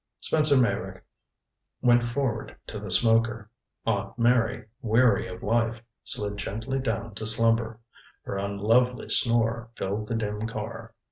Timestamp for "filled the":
9.75-10.15